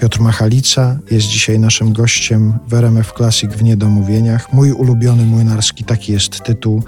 Piotr 0.00 0.20
Machalica 0.20 0.98
jest 1.10 1.26
dzisiaj 1.26 1.58
naszym 1.58 1.92
gościem 1.92 2.52
w 2.68 2.74
RMF 2.74 3.12
Classic 3.16 3.52
w 3.52 3.62
Niedomówieniach. 3.62 4.52
Mój 4.52 4.72
ulubiony 4.72 5.26
młynarski, 5.26 5.84
taki 5.84 6.12
jest 6.12 6.40
tytuł 6.40 6.82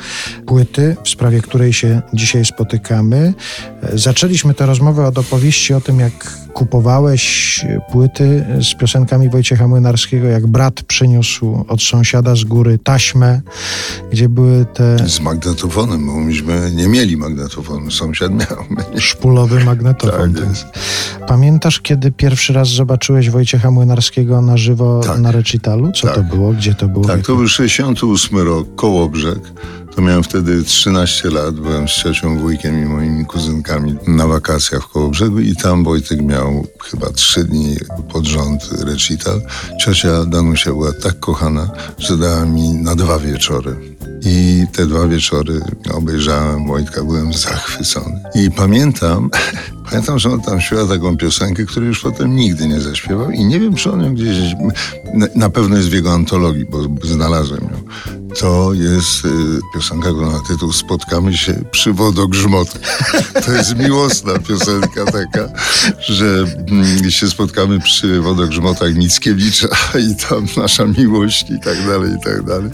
płyty, 0.46 0.96
w 1.04 1.08
sprawie 1.08 1.42
której 1.42 1.72
się 1.72 2.02
dzisiaj 2.14 2.44
spotykamy. 2.44 3.34
Zaczęliśmy 3.92 4.54
tę 4.54 4.66
rozmowę 4.66 5.06
od 5.06 5.18
opowieści 5.18 5.74
o 5.74 5.80
tym, 5.80 6.00
jak 6.00 6.38
kupowałeś 6.54 7.64
płyty 7.92 8.44
z 8.62 8.74
piosenkami 8.74 9.30
Wojciecha 9.30 9.68
Młynarskiego, 9.68 10.26
jak 10.26 10.46
brat 10.46 10.82
przyniósł 10.82 11.64
od 11.68 11.82
sąsiada 11.82 12.36
z 12.36 12.44
góry 12.44 12.78
taśmę, 12.78 13.40
gdzie 14.12 14.28
były 14.28 14.64
te... 14.64 15.08
Z 15.08 15.20
magnetofonem, 15.20 16.06
bo 16.06 16.12
myśmy 16.12 16.70
nie 16.74 16.88
mieli 16.88 17.16
magnetofonu, 17.16 17.90
sąsiad 17.90 18.32
miał. 18.32 18.64
Szpulowy 18.98 19.64
magnetofon. 19.64 20.34
Tak 20.34 20.48
jest. 20.48 20.66
Pamiętasz, 21.28 21.80
kiedy 21.80 22.12
pierwszy 22.12 22.52
raz 22.52 22.68
zobaczyłeś 22.68 22.97
Wojciecha 23.30 23.70
Młynarskiego 23.70 24.42
na 24.42 24.56
żywo 24.56 25.00
Tak. 25.04 25.18
na 25.20 25.32
recitalu? 25.32 25.92
Co 25.92 26.06
Tak. 26.06 26.16
to 26.16 26.22
było? 26.22 26.52
Gdzie 26.52 26.74
to 26.74 26.88
było? 26.88 27.04
Tak, 27.04 27.26
to 27.26 27.36
był 27.36 27.48
68 27.48 28.38
rok, 28.38 28.68
Kołobrzeg. 28.76 29.38
To 29.96 30.02
miałem 30.02 30.22
wtedy 30.22 30.62
13 30.64 31.30
lat, 31.30 31.54
byłem 31.54 31.88
z 31.88 31.92
ciocią, 31.92 32.38
wujkiem 32.38 32.82
i 32.82 32.84
moimi 32.84 33.24
kuzynkami 33.26 33.94
na 34.06 34.26
wakacjach 34.26 34.82
w 34.82 34.88
Kołobrzegu 34.88 35.40
i 35.40 35.56
tam 35.56 35.84
Wojtek 35.84 36.22
miał 36.22 36.66
chyba 36.90 37.10
trzy 37.10 37.44
dni 37.44 37.76
pod 38.12 38.24
rząd 38.26 38.68
recital. 38.84 39.40
Ciocia 39.80 40.24
Danusia 40.24 40.70
była 40.70 40.92
tak 40.92 41.20
kochana, 41.20 41.70
że 41.98 42.16
dała 42.16 42.44
mi 42.44 42.68
na 42.74 42.94
dwa 42.94 43.18
wieczory. 43.18 43.76
I 44.24 44.66
te 44.72 44.86
dwa 44.86 45.08
wieczory 45.08 45.60
obejrzałem 45.94 46.66
Wojtka, 46.66 47.04
byłem 47.04 47.32
zachwycony. 47.32 48.20
I 48.34 48.50
pamiętam, 48.50 49.30
pamiętam, 49.90 50.18
że 50.18 50.30
on 50.30 50.40
tam 50.40 50.60
śpiewa 50.60 50.86
taką 50.86 51.16
piosenkę, 51.16 51.64
której 51.64 51.88
już 51.88 52.00
potem 52.00 52.36
nigdy 52.36 52.68
nie 52.68 52.80
zaśpiewał 52.80 53.30
i 53.30 53.44
nie 53.44 53.60
wiem, 53.60 53.74
czy 53.74 53.92
on 53.92 54.04
ją 54.04 54.14
gdzieś, 54.14 54.54
na, 55.34 55.50
pewno 55.50 55.76
jest 55.76 55.88
w 55.88 55.92
jego 55.92 56.12
antologii, 56.12 56.64
bo 56.64 57.06
znalazłem 57.06 57.60
ją. 57.60 57.82
To 58.36 58.72
jest 58.72 59.24
y, 59.24 59.28
piosenka, 59.74 60.08
która 60.08 60.26
ma 60.26 60.40
tytuł 60.48 60.72
Spotkamy 60.72 61.36
się 61.36 61.64
przy 61.70 61.92
wodogrzmotach. 61.92 62.82
To 63.46 63.52
jest 63.52 63.76
miłosna 63.76 64.38
piosenka 64.38 65.04
taka, 65.04 65.48
że 66.00 66.44
mm, 66.68 67.10
się 67.10 67.28
spotkamy 67.28 67.80
przy 67.80 68.20
wodogrzmotach 68.20 68.94
Mickiewicza 68.94 69.68
i 70.10 70.16
tam 70.28 70.46
nasza 70.56 70.84
miłość 70.84 71.50
i 71.50 71.60
tak 71.60 71.86
dalej, 71.86 72.12
i 72.20 72.24
tak 72.24 72.42
dalej. 72.42 72.70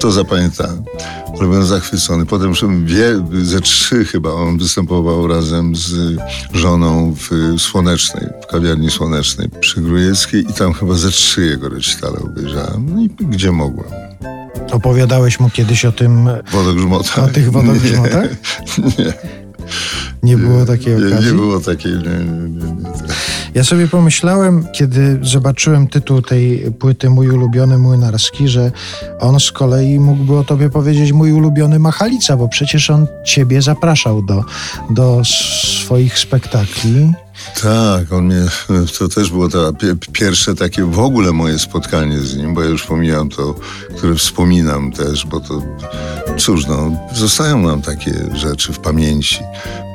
To 0.00 0.12
zapamiętałem. 0.12 0.84
Ale 1.38 1.48
byłem 1.48 1.66
zachwycony. 1.66 2.26
Potem 2.26 2.52
wie, 2.86 3.24
ze 3.42 3.60
trzy 3.60 4.04
chyba 4.04 4.30
on 4.30 4.58
występował 4.58 5.26
razem 5.26 5.76
z 5.76 6.18
żoną 6.52 7.14
w 7.14 7.60
Słonecznej, 7.60 8.26
w 8.42 8.46
kawiarni 8.46 8.90
Słonecznej 8.90 9.48
przy 9.60 9.80
Grujeckiej 9.80 10.40
i 10.40 10.52
tam 10.52 10.72
chyba 10.72 10.94
ze 10.94 11.10
trzy 11.10 11.46
jego 11.46 11.68
recitale 11.68 12.18
obejrzałem. 12.18 12.86
No 12.94 13.02
i 13.02 13.08
gdzie 13.08 13.52
mogłem. 13.52 13.90
Opowiadałeś 14.72 15.40
mu 15.40 15.50
kiedyś 15.50 15.84
o 15.84 15.92
tym, 15.92 16.28
Wodogrzmotach. 16.52 17.18
o 17.18 17.28
tych 17.28 17.50
wodogrzmotach? 17.52 18.28
Nie, 18.78 19.04
nie. 19.04 19.12
Nie 20.22 20.36
było 20.36 20.66
takiej 20.66 20.96
Nie, 20.96 21.06
okazji? 21.06 21.26
nie 21.30 21.36
było 21.36 21.60
takiej. 21.60 21.92
Nie, 21.92 21.98
nie, 21.98 22.48
nie, 22.48 22.72
nie. 22.82 22.90
Ja 23.54 23.64
sobie 23.64 23.88
pomyślałem, 23.88 24.66
kiedy 24.72 25.18
zobaczyłem 25.22 25.86
tytuł 25.88 26.22
tej 26.22 26.72
płyty 26.78 27.10
Mój 27.10 27.28
ulubiony 27.30 27.78
młynarski, 27.78 28.48
że 28.48 28.72
on 29.20 29.40
z 29.40 29.52
kolei 29.52 29.98
mógłby 29.98 30.36
o 30.38 30.44
tobie 30.44 30.70
powiedzieć 30.70 31.12
mój 31.12 31.32
ulubiony 31.32 31.78
Machalica, 31.78 32.36
bo 32.36 32.48
przecież 32.48 32.90
on 32.90 33.06
ciebie 33.24 33.62
zapraszał 33.62 34.22
do, 34.22 34.44
do 34.90 35.22
swoich 35.84 36.18
spektakli. 36.18 37.12
Tak, 37.62 38.12
on 38.12 38.24
mnie, 38.24 38.44
to 38.98 39.08
też 39.08 39.30
było 39.30 39.48
to 39.48 39.72
pie- 39.72 39.96
pierwsze 40.12 40.54
takie 40.54 40.84
w 40.84 40.98
ogóle 40.98 41.32
moje 41.32 41.58
spotkanie 41.58 42.18
z 42.18 42.36
nim, 42.36 42.54
bo 42.54 42.62
ja 42.62 42.68
już 42.68 42.86
pomijam 42.86 43.28
to, 43.28 43.54
które 43.96 44.14
wspominam 44.14 44.92
też, 44.92 45.26
bo 45.26 45.40
to, 45.40 45.62
cóż 46.38 46.66
no, 46.66 46.90
zostają 47.14 47.58
nam 47.58 47.82
takie 47.82 48.14
rzeczy 48.34 48.72
w 48.72 48.78
pamięci. 48.78 49.38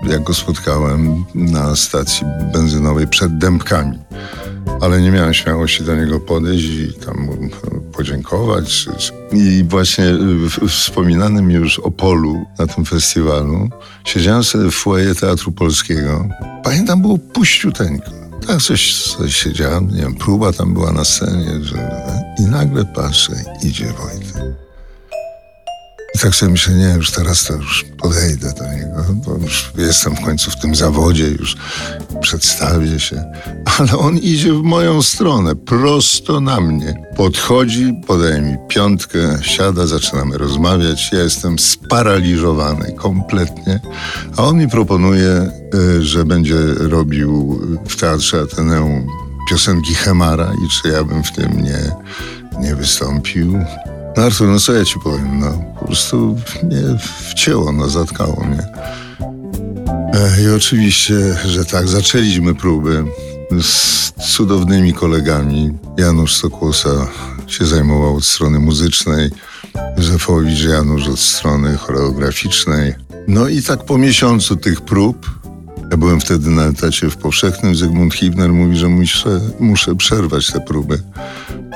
Jak 0.08 0.24
go 0.24 0.34
spotkałem 0.34 1.26
na 1.36 1.76
stacji 1.76 2.26
benzynowej 2.54 3.08
przed 3.08 3.38
Dębkami, 3.38 4.00
ale 4.82 5.02
nie 5.02 5.12
miałem 5.12 5.34
śmiałości 5.34 5.84
do 5.84 5.96
niego 5.96 6.20
podejść 6.20 6.66
i 6.66 6.94
tam 6.94 7.30
podziękować. 7.98 8.70
Czy, 8.70 8.92
czy. 8.98 9.14
I 9.32 9.64
właśnie 9.64 10.06
w 10.60 10.70
wspominanym 10.70 11.52
już 11.52 11.80
Opolu 11.80 12.46
na 12.60 12.68
tym 12.68 12.86
festiwalu 12.86 13.70
siedziałem 14.06 14.44
w 14.44 14.72
foyer 14.72 15.16
Teatru 15.16 15.52
Polskiego. 15.52 16.30
Pamiętam, 16.64 17.02
było 17.02 17.18
puściuteńko. 17.18 18.12
Tak 18.48 18.62
coś, 18.62 19.04
coś 19.04 19.36
siedziałem, 19.36 19.88
nie 19.88 20.02
wiem, 20.02 20.16
próba 20.16 20.54
tam 20.54 20.74
była 20.74 20.92
na 20.92 21.06
scenie, 21.06 21.64
że... 21.64 21.92
I 22.40 22.44
nagle 22.44 22.86
patrzę, 22.86 23.34
idzie 23.64 23.86
Wojtek. 23.86 24.67
I 26.18 26.20
tak 26.20 26.36
sobie 26.36 26.52
myślę, 26.52 26.74
nie, 26.74 26.94
już 26.96 27.12
teraz 27.12 27.44
to 27.44 27.54
już 27.54 27.86
podejdę 27.98 28.54
do 28.54 28.74
niego, 28.74 29.04
bo 29.14 29.38
już 29.38 29.72
jestem 29.78 30.16
w 30.16 30.22
końcu 30.22 30.52
w 30.52 30.56
tym 30.56 30.76
zawodzie, 30.76 31.28
już 31.28 31.58
przedstawię 32.22 33.00
się. 33.00 33.24
Ale 33.78 33.98
on 33.98 34.18
idzie 34.18 34.54
w 34.54 34.64
moją 34.64 35.02
stronę, 35.02 35.56
prosto 35.56 36.40
na 36.40 36.62
mnie. 36.62 37.08
Podchodzi, 37.16 37.94
podaje 38.08 38.42
mi 38.42 38.58
piątkę, 38.68 39.20
siada, 39.42 39.88
zaczynamy 39.88 40.38
rozmawiać. 40.38 41.10
Ja 41.12 41.20
jestem 41.20 41.60
sparaliżowany 41.60 42.92
kompletnie. 42.92 43.80
A 44.38 44.44
on 44.44 44.58
mi 44.58 44.70
proponuje, 44.70 45.52
y, 45.76 46.04
że 46.04 46.26
będzie 46.26 46.58
robił 46.80 47.62
w 47.90 47.96
Teatrze 47.96 48.42
Ateneum 48.42 49.08
piosenki 49.50 49.96
Chemara 49.96 50.52
i 50.66 50.70
czy 50.70 50.90
ja 50.90 51.04
bym 51.04 51.24
w 51.24 51.32
tym 51.32 51.62
nie, 51.64 51.92
nie 52.60 52.76
wystąpił. 52.76 53.60
Artur, 54.18 54.48
no 54.48 54.60
co 54.60 54.74
ja 54.74 54.86
ci 54.86 55.00
powiem, 55.00 55.40
no 55.40 55.64
po 55.80 55.86
prostu 55.86 56.38
mnie 56.64 56.82
wcięło, 57.30 57.72
no 57.72 57.90
zatkało 57.90 58.44
mnie. 58.44 58.68
E, 60.14 60.42
I 60.44 60.50
oczywiście, 60.56 61.16
że 61.46 61.66
tak, 61.66 61.88
zaczęliśmy 61.88 62.56
próby 62.56 63.04
z 63.62 64.12
cudownymi 64.36 64.94
kolegami. 64.94 65.78
Janusz 65.98 66.36
Sokłosa 66.36 67.08
się 67.48 67.66
zajmował 67.66 68.16
od 68.16 68.26
strony 68.26 68.60
muzycznej, 68.60 69.30
Józefowicz 69.98 70.64
Janusz 70.64 71.08
od 71.08 71.20
strony 71.20 71.78
choreograficznej. 71.78 72.94
No 73.28 73.48
i 73.48 73.62
tak 73.62 73.86
po 73.86 73.98
miesiącu 73.98 74.56
tych 74.56 74.82
prób, 74.82 75.30
ja 75.92 75.98
byłem 75.98 76.20
wtedy 76.20 76.50
na 76.50 76.66
etacie 76.66 77.10
w 77.10 77.18
powszechnym, 77.18 77.76
Zygmunt 77.76 78.14
Hibner 78.14 78.54
mówi, 78.54 78.78
że 78.78 78.88
muszę, 78.88 79.40
muszę 79.60 79.96
przerwać 79.96 80.48
te 80.52 80.60
próby 80.60 81.00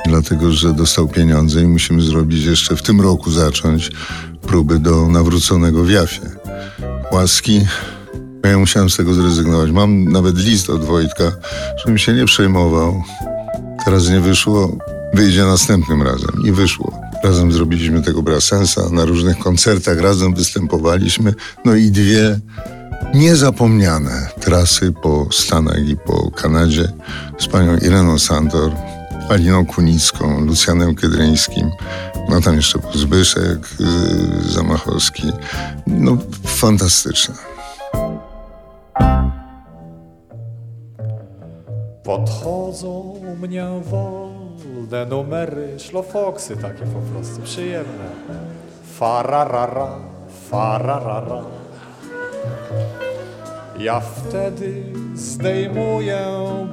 dlatego 0.06 0.52
że 0.52 0.72
dostał 0.72 1.08
pieniądze 1.08 1.62
i 1.62 1.66
musimy 1.66 2.02
zrobić 2.02 2.44
jeszcze 2.44 2.76
w 2.76 2.82
tym 2.82 3.00
roku 3.00 3.30
zacząć 3.30 3.90
próby 4.42 4.78
do 4.78 5.08
nawróconego 5.08 5.84
w 5.84 5.90
Jafie. 5.90 6.30
Łaski. 7.12 7.66
Ja 8.44 8.58
musiałem 8.58 8.90
z 8.90 8.96
tego 8.96 9.14
zrezygnować. 9.14 9.70
Mam 9.70 10.04
nawet 10.04 10.38
list 10.38 10.70
od 10.70 10.84
Wojtka, 10.84 11.32
żebym 11.76 11.98
się 11.98 12.12
nie 12.12 12.24
przejmował. 12.24 13.02
Teraz 13.84 14.08
nie 14.08 14.20
wyszło, 14.20 14.76
wyjdzie 15.14 15.44
następnym 15.44 16.02
razem. 16.02 16.42
I 16.44 16.52
wyszło. 16.52 17.00
Razem 17.24 17.52
zrobiliśmy 17.52 18.02
tego 18.02 18.22
Brassensa, 18.22 18.88
na 18.90 19.04
różnych 19.04 19.38
koncertach 19.38 20.00
razem 20.00 20.34
występowaliśmy. 20.34 21.34
No 21.64 21.74
i 21.74 21.90
dwie 21.90 22.40
niezapomniane 23.14 24.28
trasy 24.40 24.92
po 24.92 25.26
Stanach 25.32 25.88
i 25.88 25.96
po 25.96 26.30
Kanadzie 26.30 26.92
z 27.38 27.46
panią 27.46 27.76
Ireną 27.76 28.18
Sandor, 28.18 28.72
Aliną 29.30 29.66
Kunicką, 29.66 30.40
Lucjanem 30.40 30.94
Kedryńskim, 30.94 31.70
no 32.28 32.40
tam 32.40 32.56
jeszcze 32.56 32.78
był 32.78 32.92
Zbyszek 32.92 33.58
yy, 33.80 34.52
Zamachowski. 34.52 35.32
No 35.86 36.16
fantastyczne. 36.44 37.34
Podchodzą 42.04 43.20
mnie 43.40 43.66
wolne 43.90 45.06
numery, 45.06 45.78
szlofoksy 45.78 46.56
takie 46.56 46.84
po 46.84 47.00
prostu 47.00 47.42
przyjemne. 47.42 48.04
Fararara, 48.98 49.98
fararara. 50.50 51.42
Ja 53.82 54.00
wtedy 54.00 54.82
zdejmuję 55.14 56.18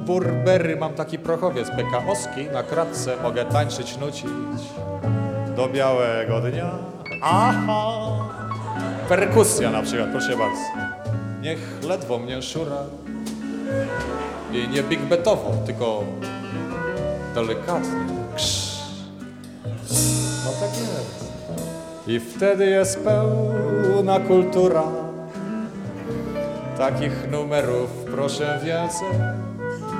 burbery, 0.06 0.76
mam 0.76 0.94
taki 0.94 1.18
prochowiec 1.18 1.70
PKOski, 1.70 2.44
na 2.52 2.62
kratce 2.62 3.16
mogę 3.22 3.44
tańczyć, 3.44 3.98
nucić 3.98 4.24
do 5.56 5.68
białego 5.68 6.40
dnia. 6.40 6.70
Aha! 7.22 8.10
Perkusja 9.08 9.70
na 9.70 9.82
przykład, 9.82 10.08
proszę 10.10 10.36
bardzo. 10.36 10.62
Niech 11.42 11.58
ledwo 11.88 12.18
mnie 12.18 12.42
szura 12.42 12.82
i 14.52 14.68
nie 14.68 14.82
big 14.82 15.00
betowo, 15.00 15.52
tylko 15.66 16.04
delikatnie. 17.34 18.06
Krz. 18.36 18.80
No 20.44 20.50
tak 20.60 20.78
jest. 20.78 21.32
I 22.06 22.20
wtedy 22.20 22.66
jest 22.66 23.04
pełna 23.04 24.20
kultura. 24.20 24.82
Takich 26.80 27.30
numerów 27.30 27.90
proszę 28.14 28.60
więcej 28.64 29.08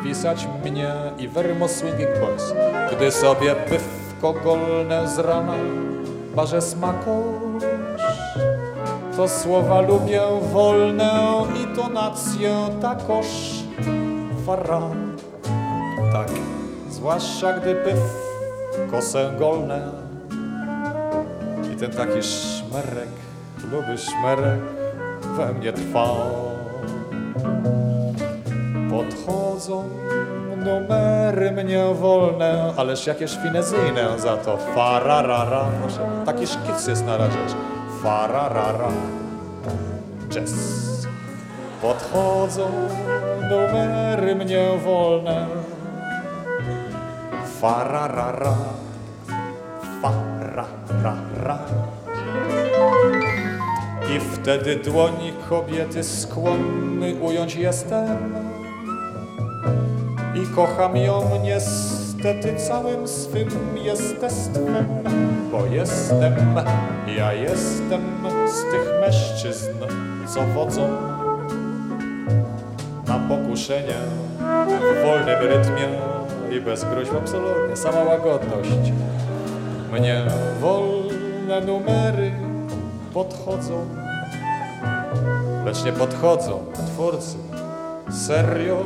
pisać 0.04 0.48
mnie 0.64 0.92
i 1.18 1.28
Vermo 1.28 1.68
Swinging 1.68 2.10
Boys. 2.20 2.54
Gdy 2.92 3.10
sobie 3.10 3.54
pywko 3.54 4.32
golne 4.32 5.08
z 5.08 5.18
rana 5.18 5.54
barze 6.34 6.62
smakosz, 6.62 7.64
to 9.16 9.28
słowa 9.28 9.80
lubię 9.80 10.22
wolne 10.52 11.12
i 11.62 11.76
tonację 11.76 12.56
takoż 12.82 13.26
fara. 14.46 14.82
Tak, 16.12 16.28
zwłaszcza 16.90 17.52
gdy 17.52 17.74
pyw 17.74 17.98
kosę 18.90 19.32
golne 19.38 19.92
i 21.72 21.76
ten 21.76 21.90
taki 21.90 22.22
szmerek, 22.22 23.10
luby 23.72 23.98
szmerek 23.98 24.60
we 25.36 25.52
mnie 25.52 25.72
trwa. 25.72 26.06
Podchodzą 29.60 29.88
numery 30.56 31.50
mnie 31.50 31.84
wolne, 31.94 32.72
ależ 32.76 33.06
jakież 33.06 33.38
finezyjne 33.42 34.18
za 34.18 34.36
to. 34.36 34.56
Fararara, 34.56 35.64
proszę, 35.80 35.98
taki 36.26 36.46
szkic 36.46 36.86
jest 36.86 37.06
na 37.06 37.18
rzecz. 37.18 37.54
Fararara, 38.02 38.88
jazz. 40.30 40.52
Podchodzą 41.82 42.70
numery 43.50 44.34
mnie 44.34 44.68
wolne. 44.84 45.46
Fararara, 47.60 48.56
fararara. 50.02 51.58
I 54.16 54.20
wtedy 54.20 54.76
dłoni 54.76 55.32
kobiety 55.48 56.04
skłonny 56.04 57.14
ująć 57.14 57.54
jestem 57.54 58.59
i 60.34 60.46
kocham 60.46 60.96
ją 60.96 61.40
niestety 61.42 62.56
całym 62.56 63.08
swym 63.08 63.48
jestestwem, 63.84 64.86
bo 65.52 65.66
jestem, 65.66 66.34
ja 67.16 67.32
jestem 67.32 68.00
z 68.48 68.62
tych 68.70 69.00
mężczyzn, 69.00 69.72
co 70.26 70.42
wodzą 70.42 70.88
na 73.08 73.18
pokuszenie 73.28 73.94
w 74.80 75.06
wolnym 75.06 75.38
rytmie 75.40 75.88
i 76.56 76.60
bez 76.60 76.84
gruźb 76.84 77.12
absolutnie, 77.18 77.76
sama 77.76 78.02
łagodność. 78.02 78.92
Mnie 79.92 80.22
wolne 80.60 81.60
numery 81.66 82.32
podchodzą, 83.14 83.86
lecz 85.64 85.84
nie 85.84 85.92
podchodzą 85.92 86.64
twórcy. 86.86 87.36
Serio 88.10 88.76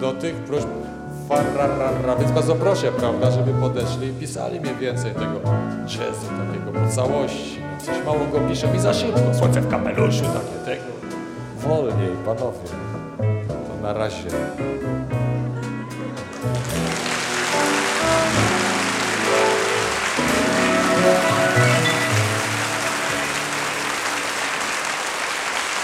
do 0.00 0.12
tych 0.12 0.34
próśb 0.34 0.68
fararara. 1.28 2.16
Więc 2.16 2.32
bardzo 2.32 2.54
proszę, 2.54 2.92
prawda, 2.92 3.30
żeby 3.30 3.52
podeszli 3.52 4.08
i 4.08 4.12
pisali 4.12 4.60
mi 4.60 4.74
więcej 4.74 5.12
tego 5.12 5.40
jazzu 5.84 6.26
takiego 6.26 6.80
po 6.80 6.94
całości. 6.94 7.58
Coś 7.86 8.04
mało 8.06 8.26
go 8.32 8.40
piszę 8.40 8.68
mi 8.72 8.80
za 8.80 8.94
szybko. 8.94 9.34
Słońce 9.34 9.60
w 9.60 9.70
kapeluszu, 9.70 10.24
takie 10.24 10.64
tego. 10.64 10.98
Wolniej, 11.58 12.16
panowie. 12.24 12.58
To 13.18 13.82
na 13.82 13.92
razie. 13.92 14.28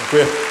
Dziękuję. 0.00 0.43